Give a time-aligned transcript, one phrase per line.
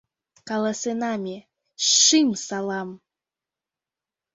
[0.47, 1.37] Каласена ме:
[1.91, 2.89] «Шӱм салам!»